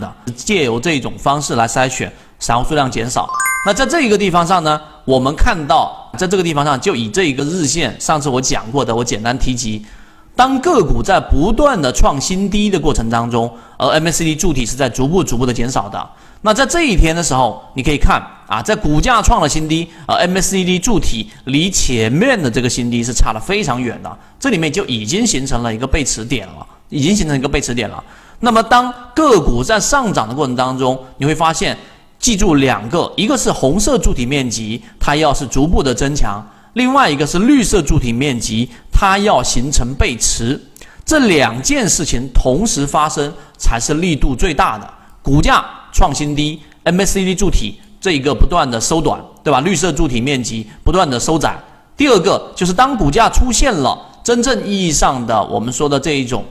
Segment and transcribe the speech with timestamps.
[0.00, 3.28] 的，借由这种方式来筛选，散户数量减少。
[3.66, 9.84] 那在这一个地方上呢，我们看到在这个地方上，就以这一个日线，上次我讲过的，我简单提及，
[10.34, 16.08] 当个股在不断的创新低的过程当中，而 MACD 柱体是在逐步逐步的减少的。
[16.42, 28.02] 那在这一天的时候，你可以看啊，在股价创了新低，而 MACD 柱体离前面的这个新低是差了非常远的，这里面就已经形成了一个背驰点了，已经形成一个背驰点了。
[28.40, 31.76] 那么当个股在上涨的过程当中，你会发现。
[32.20, 36.42] 记住两个，一个是红色柱体面积，它要是逐步的增强；
[36.72, 40.60] 另外一个是绿色柱体面积，它要形成背驰。
[41.04, 44.90] 这两件事情同时发生，才是力度最大的。
[45.22, 49.60] 股价创新低，MACD 柱体这一个不断的缩短，对吧？
[49.60, 51.56] 绿色柱体面积不断的收窄。
[51.96, 56.44] 第二个就是当股价出现了真正意义上的我们说的这一种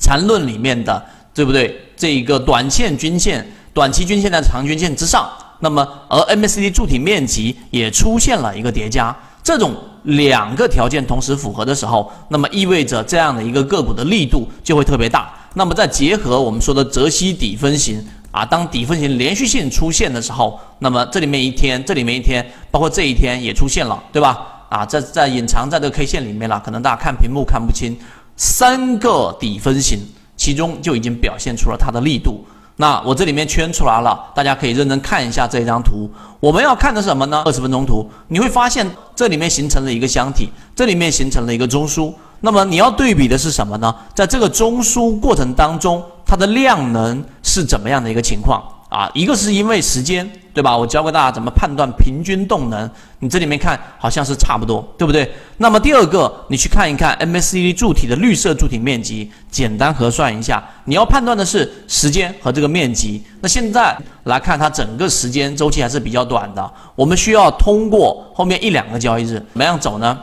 [0.00, 1.78] 缠论里面的，对不对？
[1.96, 3.46] 这一个短线均线。
[3.72, 15.32] 短期均线在长均线之上，那么而 MACD 柱体面积也出现了一个叠加，这种两个条件同时符合的时候，那么意味着这样的一个个股的力度就会特别大。
[15.54, 24.36] 那么再结合我们说的泽西底分型啊，当底分型连续性出现的时候，那么这里面一天，这里面一天，包括这一天也出现了，对吧？
[24.68, 27.96] 啊，在在隐藏在这个 K 线里面了，可能大家看屏幕看不清，
[28.40, 29.98] 三个底分型，
[30.34, 32.42] 其中就已经表现出了它的力度。
[32.76, 36.10] 那我这里面圈出来了，大家可以认真看一下这张图。
[36.40, 37.42] 我们要看的是什么呢？
[37.44, 42.14] 二十分钟图，你会发现这里面形成了一个箱体，这里面形成了一个中枢。
[42.40, 43.94] 那么你要对比的是什么呢？
[44.14, 48.62] 在这个中枢过程当中，它的量能是怎么样的一个情况？
[48.88, 50.76] 啊，一个是因为时间，对吧？
[50.76, 52.90] 我教给大家怎么判断平均动能。
[53.18, 55.30] 你这里面看好像是差不多，对不对？
[55.58, 60.62] 那么第二个，你去看一看 MACD 柱体的绿色柱体面积，简单核算一下。
[60.84, 63.22] 你要判断的是时间和这个面积。
[63.40, 70.18] 那现在来看它整个时间周期还是比较短的，我们需要通过后面一两个交易日怎么样走呢？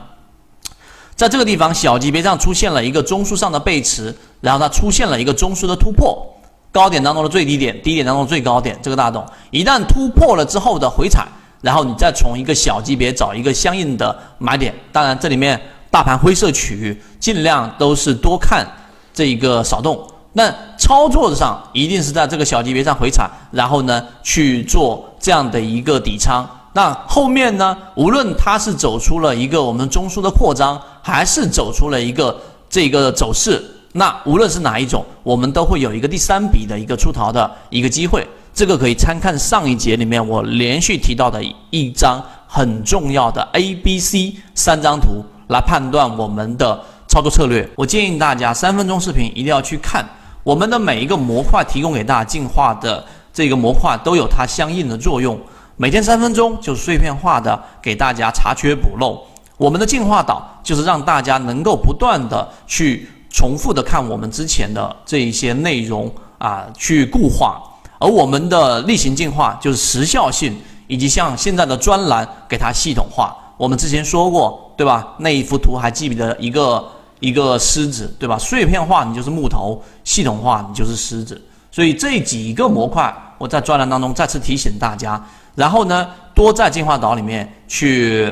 [1.16, 6.37] 在这个地方小级别上出现了一个中枢上的背驰，然后它出现了一个中枢的突破。
[6.72, 9.26] 高点当中的最低点，低点当中最高点，这个大家懂。
[9.52, 11.28] 一旦突破了之后的回踩，
[11.62, 14.74] 然后你再从一个小级别找一个相应的买点。
[14.92, 18.68] 当然，这里面大盘灰色区域尽量都是多看
[19.14, 20.08] 这一个少动。
[20.34, 26.48] 那操作上一定是在这个小级别上回踩，然后呢去做这样的一个底仓。
[26.74, 32.40] 那后面呢，无论它是走出了一个我们中枢的扩张，还是走出了一个
[32.70, 33.64] 这个走势。
[33.94, 38.28] 那无论是哪一种，我们都会有一个第三笔的一个出逃的一个机会。
[38.54, 41.40] 这个可以参看上一节里面我连续提到的
[41.70, 47.70] 一张很重要的 A、B、C 三张图来判断我们的操作策略。
[47.76, 50.04] 我建议大家三分钟视频一定要去看
[50.44, 55.40] 我们的每一个模块提供给大家进化的这个模块都有它相应的作用。
[55.76, 59.24] 每天三分钟就是碎片化的给大家查缺补漏。
[59.58, 63.08] 我们的进化岛就是让大家能够不断的去。
[63.30, 67.62] 重复的看我们之前的这一些内容啊，去固化，
[68.00, 70.56] 而我们的例行进化就是时效性，
[70.88, 73.36] 以及像现在的专栏给它系统化。
[73.58, 75.16] 我们之前说过，对吧？
[75.18, 76.88] 那一幅图还记不得一个
[77.20, 78.38] 一个狮子，对吧？
[78.38, 81.42] 碎片化你就是木头，系统化你就是狮子。
[81.72, 85.24] 所以这几个模块，我在专栏当中再次提醒大家，
[85.56, 88.32] 然后呢，多在进化岛里面去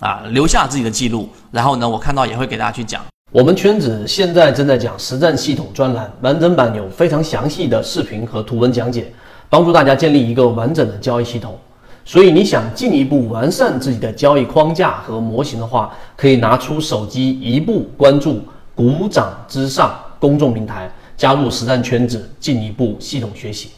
[0.00, 3.02] 啊留下自己的记录，然后呢，我看到也会给大家去讲。
[3.30, 9.12] 我们圈子现在正在讲实战系统专栏，完整版有非常详细的视频和图文讲解，
[9.50, 11.54] 帮助大家建立一个完整的交易系统。
[12.06, 18.40] 所以你想进一步完善自己的交易框架和模型的话，可以拿出手机一步关注
[18.74, 23.72] “股掌之上”公众平台，加入实战圈子，进一步系统学习。